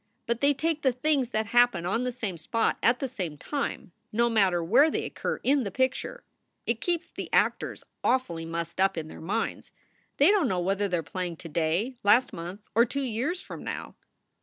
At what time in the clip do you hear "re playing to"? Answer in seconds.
10.97-11.49